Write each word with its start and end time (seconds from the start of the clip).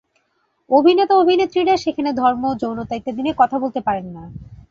অভিনেতা-অভিনেত্রীরা 0.69 1.75
সেখানে 1.77 2.09
ধর্ম, 2.13 2.43
যৌনতা 2.55 2.93
ইত্যাদি 2.95 3.21
নিয়ে 3.21 3.39
কথা 3.39 3.55
বলত 3.59 3.75
পারেন 3.79 4.07
না। 4.07 4.23